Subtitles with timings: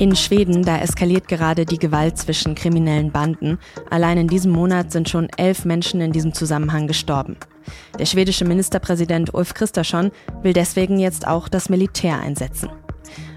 [0.00, 3.58] In Schweden, da eskaliert gerade die Gewalt zwischen kriminellen Banden.
[3.90, 7.36] Allein in diesem Monat sind schon elf Menschen in diesem Zusammenhang gestorben.
[7.98, 10.10] Der schwedische Ministerpräsident Ulf Kristersson
[10.42, 12.70] will deswegen jetzt auch das Militär einsetzen.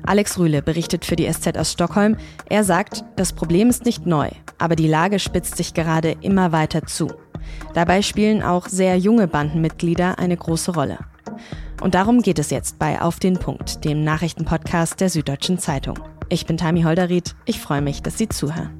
[0.05, 2.15] Alex Rühle berichtet für die SZ aus Stockholm.
[2.49, 6.83] Er sagt, das Problem ist nicht neu, aber die Lage spitzt sich gerade immer weiter
[6.85, 7.11] zu.
[7.73, 10.97] Dabei spielen auch sehr junge Bandenmitglieder eine große Rolle.
[11.83, 15.99] Und darum geht es jetzt bei Auf den Punkt, dem Nachrichtenpodcast der Süddeutschen Zeitung.
[16.29, 17.35] Ich bin Tami Holderried.
[17.43, 18.79] Ich freue mich, dass Sie zuhören.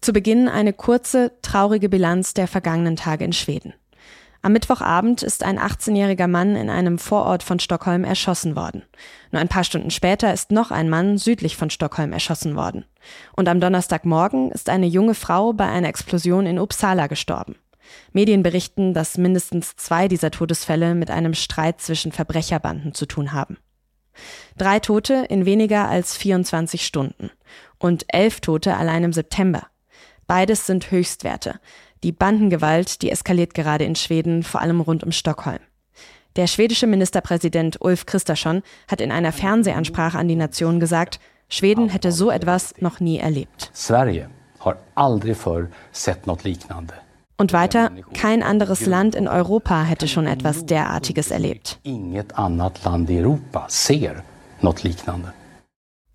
[0.00, 3.74] Zu Beginn eine kurze, traurige Bilanz der vergangenen Tage in Schweden.
[4.40, 8.84] Am Mittwochabend ist ein 18-jähriger Mann in einem Vorort von Stockholm erschossen worden.
[9.32, 12.84] Nur ein paar Stunden später ist noch ein Mann südlich von Stockholm erschossen worden.
[13.34, 17.56] Und am Donnerstagmorgen ist eine junge Frau bei einer Explosion in Uppsala gestorben.
[18.12, 23.58] Medien berichten, dass mindestens zwei dieser Todesfälle mit einem Streit zwischen Verbrecherbanden zu tun haben.
[24.56, 27.30] Drei Tote in weniger als 24 Stunden
[27.78, 29.66] und elf Tote allein im September.
[30.26, 31.60] Beides sind Höchstwerte.
[32.02, 35.60] Die Bandengewalt, die eskaliert gerade in Schweden, vor allem rund um Stockholm.
[36.36, 42.12] Der schwedische Ministerpräsident Ulf Kristersson hat in einer Fernsehansprache an die Nation gesagt, Schweden hätte
[42.12, 43.70] so etwas noch nie erlebt.
[43.74, 46.94] Sverige har aldrig förr sett något liknande.
[47.42, 51.80] Und weiter, kein anderes Land in Europa hätte schon etwas derartiges erlebt.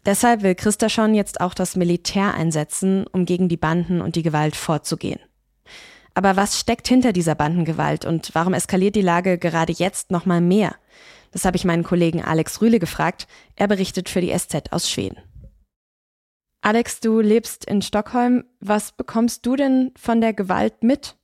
[0.05, 4.55] Deshalb will Christaschon jetzt auch das Militär einsetzen, um gegen die Banden und die Gewalt
[4.55, 5.19] vorzugehen.
[6.13, 10.39] Aber was steckt hinter dieser Bandengewalt und warum eskaliert die Lage gerade jetzt noch mal
[10.39, 10.75] mehr?
[11.31, 13.27] Das habe ich meinen Kollegen Alex Rühle gefragt.
[13.57, 15.17] Er berichtet für die SZ aus Schweden.
[16.61, 18.43] Alex, du lebst in Stockholm.
[18.59, 21.16] Was bekommst du denn von der Gewalt mit?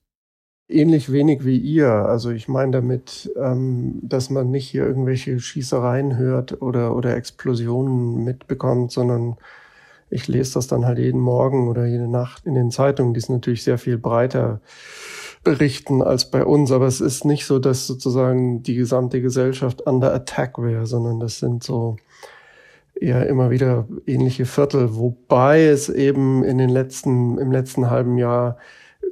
[0.73, 1.89] Ähnlich wenig wie ihr.
[1.89, 8.23] Also ich meine damit, ähm, dass man nicht hier irgendwelche Schießereien hört oder, oder Explosionen
[8.23, 9.37] mitbekommt, sondern
[10.09, 13.29] ich lese das dann halt jeden Morgen oder jede Nacht in den Zeitungen, die es
[13.29, 14.61] natürlich sehr viel breiter
[15.43, 16.71] berichten als bei uns.
[16.71, 21.39] Aber es ist nicht so, dass sozusagen die gesamte Gesellschaft under attack wäre, sondern das
[21.39, 21.97] sind so
[22.95, 28.57] eher immer wieder ähnliche Viertel, wobei es eben in den letzten, im letzten halben Jahr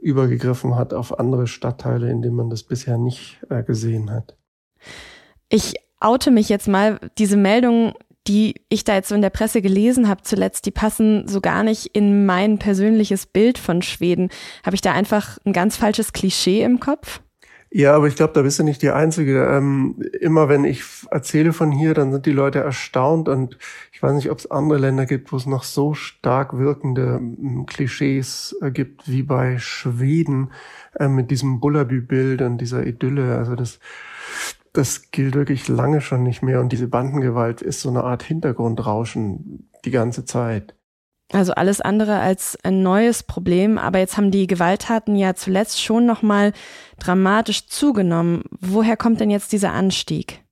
[0.01, 4.35] übergegriffen hat auf andere Stadtteile, in denen man das bisher nicht äh, gesehen hat.
[5.49, 7.93] Ich oute mich jetzt mal, diese Meldungen,
[8.27, 11.63] die ich da jetzt so in der Presse gelesen habe zuletzt, die passen so gar
[11.63, 14.29] nicht in mein persönliches Bild von Schweden.
[14.65, 17.21] Habe ich da einfach ein ganz falsches Klischee im Kopf?
[17.73, 19.45] Ja, aber ich glaube, da bist du nicht die Einzige.
[19.45, 23.57] Ähm, immer wenn ich erzähle von hier, dann sind die Leute erstaunt und
[23.93, 27.65] ich weiß nicht, ob es andere Länder gibt, wo es noch so stark wirkende ähm,
[27.65, 30.51] Klischees äh, gibt wie bei Schweden
[30.99, 33.37] äh, mit diesem Bullaby-Bild und dieser Idylle.
[33.37, 33.79] Also das,
[34.73, 39.69] das gilt wirklich lange schon nicht mehr und diese Bandengewalt ist so eine Art Hintergrundrauschen
[39.85, 40.75] die ganze Zeit.
[41.33, 46.05] Also alles andere als ein neues Problem, aber jetzt haben die Gewalttaten ja zuletzt schon
[46.05, 46.51] noch mal
[46.99, 48.43] dramatisch zugenommen.
[48.59, 50.43] Woher kommt denn jetzt dieser Anstieg?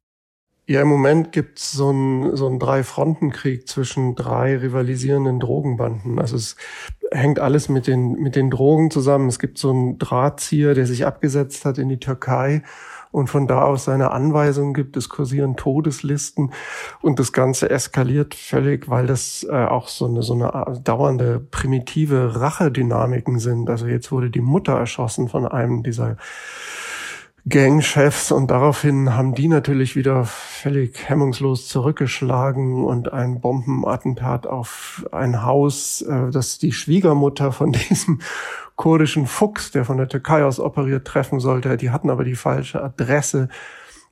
[0.67, 6.19] Ja, im Moment gibt's so einen so einen Drei-Fronten-Krieg zwischen drei rivalisierenden Drogenbanden.
[6.19, 6.55] Also es
[7.11, 9.29] hängt alles mit den, mit den Drogen zusammen.
[9.29, 12.61] Es gibt so einen Drahtzieher, der sich abgesetzt hat in die Türkei
[13.11, 14.97] und von da aus seine Anweisungen gibt.
[14.97, 16.51] Es kursieren Todeslisten
[17.01, 22.39] und das Ganze eskaliert völlig, weil das äh, auch so eine, so eine dauernde primitive
[22.39, 23.69] Rachedynamiken sind.
[23.69, 26.17] Also jetzt wurde die Mutter erschossen von einem dieser
[27.47, 35.43] Gangchefs und daraufhin haben die natürlich wieder völlig hemmungslos zurückgeschlagen und ein Bombenattentat auf ein
[35.43, 38.19] Haus, äh, das die Schwiegermutter von diesem
[38.79, 41.75] kurdischen Fuchs, der von der Türkei aus operiert, treffen sollte.
[41.75, 43.49] Die hatten aber die falsche Adresse.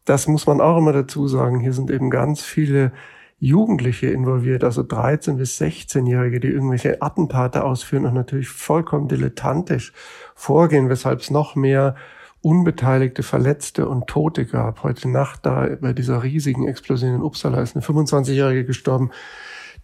[0.04, 1.62] Das muss man auch immer dazu sagen.
[1.62, 2.92] Hier sind eben ganz viele
[3.40, 9.94] Jugendliche involviert, also 13 bis 16-Jährige, die irgendwelche Attentate ausführen und natürlich vollkommen dilettantisch
[10.36, 11.96] vorgehen, weshalb es noch mehr
[12.42, 14.84] unbeteiligte Verletzte und Tote gab.
[14.84, 19.12] Heute Nacht da bei dieser riesigen Explosion in Uppsala ist eine 25-Jährige gestorben,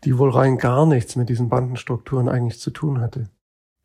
[0.03, 3.29] die wohl rein gar nichts mit diesen Bandenstrukturen eigentlich zu tun hatte.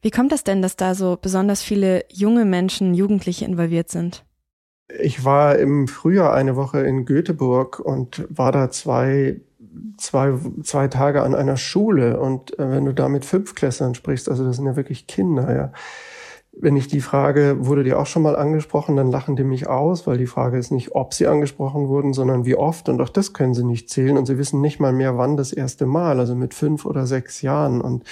[0.00, 4.24] Wie kommt es denn, dass da so besonders viele junge Menschen, Jugendliche involviert sind?
[5.00, 9.40] Ich war im Frühjahr eine Woche in Göteborg und war da zwei,
[9.98, 12.20] zwei, zwei Tage an einer Schule.
[12.20, 15.72] Und äh, wenn du da mit Fünfklässlern sprichst, also das sind ja wirklich Kinder, ja,
[16.60, 20.06] wenn ich die frage, wurde die auch schon mal angesprochen, dann lachen die mich aus,
[20.06, 22.88] weil die Frage ist nicht, ob sie angesprochen wurden, sondern wie oft.
[22.88, 24.16] Und auch das können sie nicht zählen.
[24.16, 27.42] Und sie wissen nicht mal mehr, wann das erste Mal, also mit fünf oder sechs
[27.42, 27.80] Jahren.
[27.80, 28.04] Und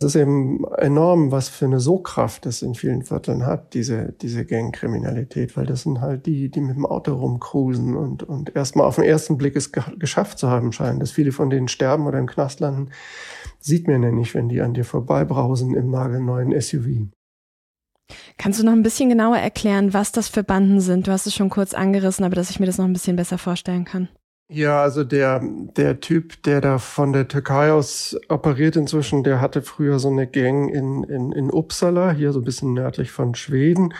[0.00, 4.44] das ist eben enorm, was für eine Sogkraft das in vielen Vierteln hat, diese, diese
[4.44, 8.96] Gangkriminalität, weil das sind halt die, die mit dem Auto rumcruisen und, und erstmal auf
[8.96, 11.00] den ersten Blick es geschafft zu haben scheinen.
[11.00, 12.88] Dass viele von denen sterben oder im Knast landen,
[13.60, 17.10] sieht man ja nicht, wenn die an dir vorbeibrausen im nagelneuen SUV.
[18.38, 21.06] Kannst du noch ein bisschen genauer erklären, was das für Banden sind?
[21.06, 23.38] Du hast es schon kurz angerissen, aber dass ich mir das noch ein bisschen besser
[23.38, 24.08] vorstellen kann.
[24.52, 25.40] Ja, also der,
[25.76, 30.26] der Typ, der da von der Türkei aus operiert inzwischen, der hatte früher so eine
[30.26, 33.94] Gang in, in, in Uppsala, hier so ein bisschen nördlich von Schweden.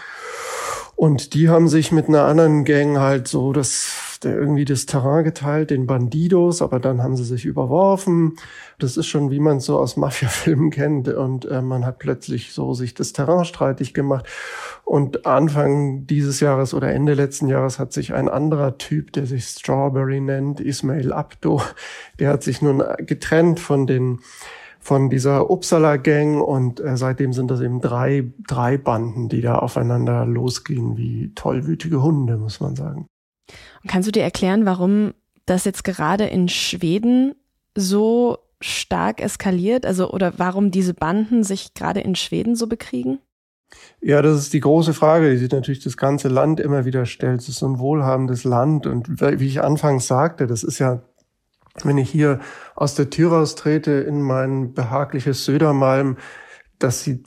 [0.96, 5.24] Und die haben sich mit einer anderen Gang halt so das, der irgendwie das Terrain
[5.24, 8.36] geteilt, den Bandidos, aber dann haben sie sich überworfen.
[8.78, 11.08] Das ist schon, wie man es so aus Mafia-Filmen kennt.
[11.08, 14.26] Und äh, man hat plötzlich so sich das Terrain streitig gemacht.
[14.84, 19.44] Und Anfang dieses Jahres oder Ende letzten Jahres hat sich ein anderer Typ, der sich
[19.44, 21.62] Strawberry nennt, Ismail Abdo,
[22.18, 24.20] der hat sich nun getrennt von den
[24.82, 29.58] von dieser Uppsala Gang und äh, seitdem sind das eben drei, drei Banden, die da
[29.58, 33.06] aufeinander losgehen wie tollwütige Hunde, muss man sagen.
[33.82, 35.14] Und kannst du dir erklären, warum
[35.46, 37.34] das jetzt gerade in Schweden
[37.74, 39.86] so stark eskaliert?
[39.86, 43.18] Also, oder warum diese Banden sich gerade in Schweden so bekriegen?
[44.00, 47.40] Ja, das ist die große Frage, die sich natürlich das ganze Land immer wieder stellt.
[47.40, 51.02] Es ist so ein wohlhabendes Land und wie ich anfangs sagte, das ist ja
[51.84, 52.40] wenn ich hier
[52.74, 56.16] aus der Tür raustrete in mein behagliches Södermalm,
[56.80, 57.26] das sieht,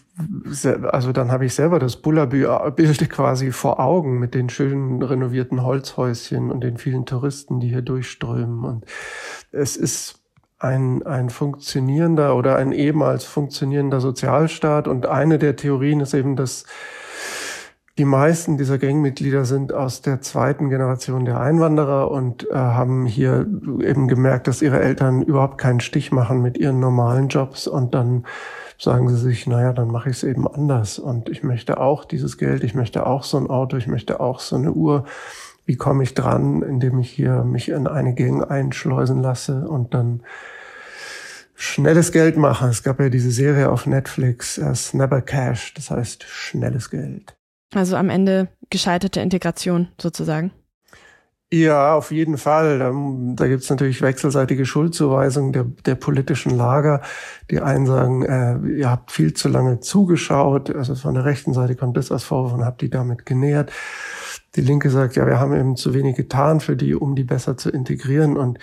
[0.92, 6.52] also dann habe ich selber das Bullabü-Bild quasi vor Augen mit den schönen renovierten Holzhäuschen
[6.52, 8.64] und den vielen Touristen, die hier durchströmen.
[8.64, 8.86] Und
[9.52, 10.20] es ist
[10.58, 14.88] ein, ein funktionierender oder ein ehemals funktionierender Sozialstaat.
[14.88, 16.66] Und eine der Theorien ist eben, dass
[18.00, 23.45] die meisten dieser Gangmitglieder sind aus der zweiten Generation der Einwanderer und äh, haben hier
[23.81, 28.25] eben gemerkt, dass ihre Eltern überhaupt keinen Stich machen mit ihren normalen Jobs und dann
[28.80, 32.40] sagen sie sich, naja, dann mache ich es eben anders und ich möchte auch dieses
[32.40, 35.06] Geld, ich möchte auch so ein Auto, ich möchte auch so eine Uhr.
[35.66, 40.24] Wie komme ich dran, indem ich hier mich in eine Gang einschleusen lasse und dann
[41.54, 42.68] schnelles Geld mache?
[42.68, 47.36] Es gab ja diese Serie auf Netflix, uh, Snapper Cash, das heißt schnelles Geld.
[47.74, 50.52] Also am Ende gescheiterte Integration sozusagen.
[51.54, 52.80] Ja, auf jeden Fall.
[52.80, 52.92] Da,
[53.36, 57.02] da gibt es natürlich wechselseitige Schuldzuweisungen der, der politischen Lager.
[57.52, 60.75] Die einen sagen, äh, ihr habt viel zu lange zugeschaut.
[60.75, 63.72] Also von der rechten Seite kommt das als Vorwurf und habt die damit genährt.
[64.56, 67.56] Die Linke sagt, ja, wir haben eben zu wenig getan für die, um die besser
[67.56, 68.36] zu integrieren.
[68.36, 68.58] Und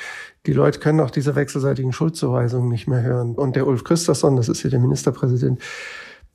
[0.46, 3.36] die Leute können auch diese wechselseitigen Schuldzuweisungen nicht mehr hören.
[3.36, 5.60] Und der Ulf Christopher, das ist hier der Ministerpräsident,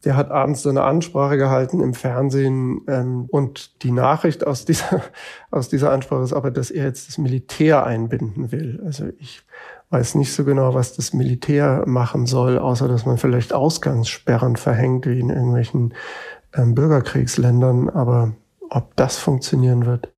[0.05, 5.01] der hat abends so eine Ansprache gehalten im Fernsehen ähm, und die Nachricht aus dieser
[5.51, 8.81] aus dieser Ansprache ist aber, dass er jetzt das Militär einbinden will.
[8.85, 9.41] Also ich
[9.89, 15.05] weiß nicht so genau, was das Militär machen soll, außer dass man vielleicht Ausgangssperren verhängt
[15.07, 15.93] wie in irgendwelchen
[16.53, 17.89] ähm, Bürgerkriegsländern.
[17.89, 18.33] Aber
[18.69, 20.11] ob das funktionieren wird.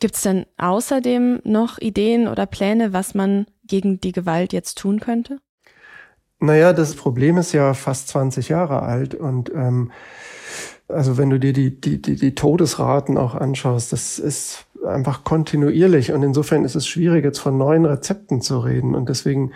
[0.00, 5.00] Gibt es denn außerdem noch Ideen oder Pläne, was man gegen die Gewalt jetzt tun
[5.00, 5.38] könnte?
[6.40, 9.92] Naja, das Problem ist ja fast 20 Jahre alt und ähm,
[10.88, 16.12] also wenn du dir die, die, die, die Todesraten auch anschaust, das ist einfach kontinuierlich
[16.12, 19.52] und insofern ist es schwierig, jetzt von neuen Rezepten zu reden und deswegen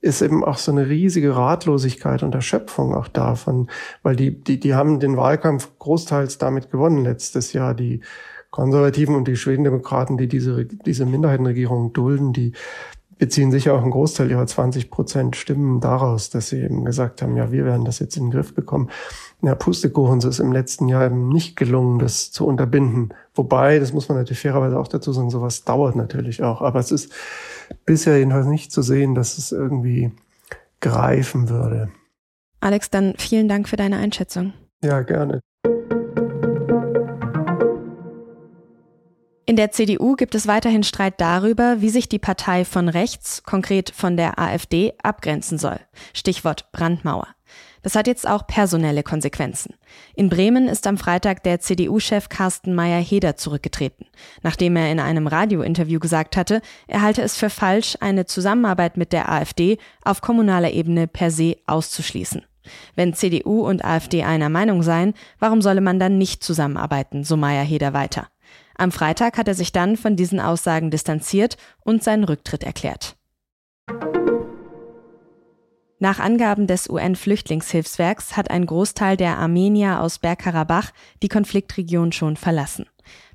[0.00, 3.68] ist eben auch so eine riesige Ratlosigkeit und Erschöpfung auch davon,
[4.02, 7.74] weil die, die, die haben den Wahlkampf großteils damit gewonnen letztes Jahr.
[7.74, 8.00] Die
[8.50, 12.52] Konservativen und die Schwedendemokraten, die diese, diese Minderheitenregierung dulden, die,
[13.20, 17.36] beziehen sich auch einen Großteil ihrer 20 Prozent Stimmen daraus, dass sie eben gesagt haben,
[17.36, 18.90] ja, wir werden das jetzt in den Griff bekommen.
[19.42, 23.12] Ja, Pustekuchen, es ist im letzten Jahr eben nicht gelungen, das zu unterbinden.
[23.34, 26.62] Wobei, das muss man natürlich fairerweise auch dazu sagen, sowas dauert natürlich auch.
[26.62, 27.12] Aber es ist
[27.84, 30.12] bisher jedenfalls nicht zu sehen, dass es irgendwie
[30.80, 31.90] greifen würde.
[32.60, 34.54] Alex, dann vielen Dank für deine Einschätzung.
[34.82, 35.40] Ja, gerne.
[39.60, 44.16] Der CDU gibt es weiterhin Streit darüber, wie sich die Partei von rechts, konkret von
[44.16, 45.78] der AfD, abgrenzen soll.
[46.14, 47.26] Stichwort Brandmauer.
[47.82, 49.74] Das hat jetzt auch personelle Konsequenzen.
[50.14, 54.06] In Bremen ist am Freitag der CDU-Chef Carsten Meyer-Heder zurückgetreten,
[54.42, 59.12] nachdem er in einem Radiointerview gesagt hatte, er halte es für falsch, eine Zusammenarbeit mit
[59.12, 62.46] der AfD auf kommunaler Ebene per se auszuschließen.
[62.94, 67.92] Wenn CDU und AfD einer Meinung seien, warum solle man dann nicht zusammenarbeiten, so Meyer-Heder
[67.92, 68.28] weiter.
[68.80, 73.14] Am Freitag hat er sich dann von diesen Aussagen distanziert und seinen Rücktritt erklärt.
[75.98, 82.86] Nach Angaben des UN-Flüchtlingshilfswerks hat ein Großteil der Armenier aus Bergkarabach die Konfliktregion schon verlassen.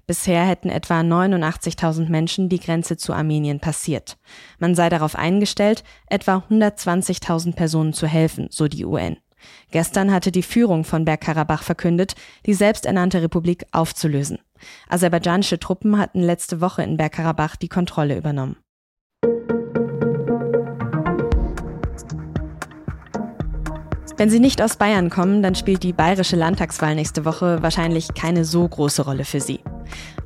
[0.07, 4.17] Bisher hätten etwa 89.000 Menschen die Grenze zu Armenien passiert.
[4.57, 9.17] Man sei darauf eingestellt, etwa 120.000 Personen zu helfen, so die UN.
[9.69, 12.15] Gestern hatte die Führung von Bergkarabach verkündet,
[12.47, 14.39] die selbsternannte Republik aufzulösen.
[14.89, 18.57] Aserbaidschanische Truppen hatten letzte Woche in Bergkarabach die Kontrolle übernommen.
[24.17, 28.45] Wenn Sie nicht aus Bayern kommen, dann spielt die bayerische Landtagswahl nächste Woche wahrscheinlich keine
[28.45, 29.59] so große Rolle für Sie.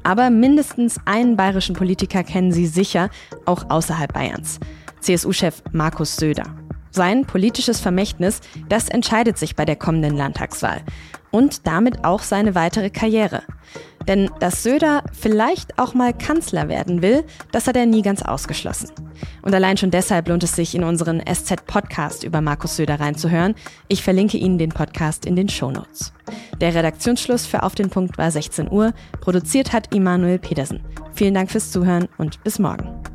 [0.03, 3.09] Aber mindestens einen bayerischen Politiker kennen Sie sicher,
[3.45, 4.59] auch außerhalb Bayerns.
[4.99, 6.43] CSU-Chef Markus Söder.
[6.91, 10.81] Sein politisches Vermächtnis, das entscheidet sich bei der kommenden Landtagswahl.
[11.31, 13.43] Und damit auch seine weitere Karriere.
[14.07, 18.89] Denn dass Söder vielleicht auch mal Kanzler werden will, das hat er nie ganz ausgeschlossen.
[19.41, 23.55] Und allein schon deshalb lohnt es sich, in unseren SZ-Podcast über Markus Söder reinzuhören.
[23.87, 26.13] Ich verlinke Ihnen den Podcast in den Shownotes.
[26.61, 28.93] Der Redaktionsschluss für Auf den Punkt war 16 Uhr.
[29.21, 30.81] Produziert hat Immanuel Pedersen.
[31.13, 33.08] Vielen Dank fürs Zuhören und bis morgen.